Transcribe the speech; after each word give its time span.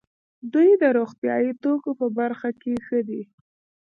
دوی 0.53 0.69
د 0.81 0.83
روغتیايي 0.97 1.51
توکو 1.63 1.91
په 1.99 2.07
برخه 2.17 2.49
کې 2.61 2.73
ښه 2.87 2.99
دي. 3.07 3.21